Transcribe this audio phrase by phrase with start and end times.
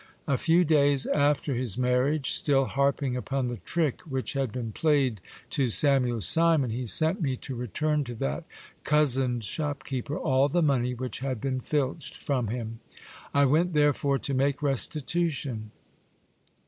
[0.27, 5.21] A few days after his marriage, still harping upon the trick which had been played
[5.51, 8.43] to Samuel Simon, he sent me to return to that
[8.83, 12.79] cozened shopkeeper all the money which had been filched from him.
[13.31, 15.69] I went therefore to make restitution.